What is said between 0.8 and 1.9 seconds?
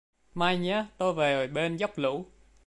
Tôi về bên